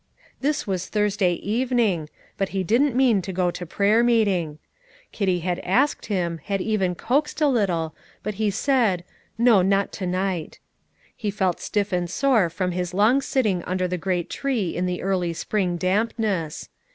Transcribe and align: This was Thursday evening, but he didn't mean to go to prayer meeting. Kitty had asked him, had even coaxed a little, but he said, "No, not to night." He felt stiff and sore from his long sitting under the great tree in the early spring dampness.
This 0.39 0.65
was 0.65 0.89
Thursday 0.89 1.33
evening, 1.33 2.09
but 2.35 2.49
he 2.49 2.63
didn't 2.63 2.95
mean 2.95 3.21
to 3.21 3.31
go 3.31 3.51
to 3.51 3.67
prayer 3.67 4.03
meeting. 4.03 4.57
Kitty 5.11 5.41
had 5.41 5.59
asked 5.59 6.07
him, 6.07 6.39
had 6.45 6.59
even 6.59 6.95
coaxed 6.95 7.39
a 7.39 7.47
little, 7.47 7.93
but 8.23 8.33
he 8.41 8.49
said, 8.49 9.03
"No, 9.37 9.61
not 9.61 9.91
to 9.91 10.07
night." 10.07 10.57
He 11.15 11.29
felt 11.29 11.59
stiff 11.59 11.91
and 11.93 12.09
sore 12.09 12.49
from 12.49 12.71
his 12.71 12.95
long 12.95 13.21
sitting 13.21 13.61
under 13.65 13.87
the 13.87 13.95
great 13.99 14.31
tree 14.31 14.75
in 14.75 14.87
the 14.87 15.03
early 15.03 15.33
spring 15.33 15.77
dampness. 15.77 16.69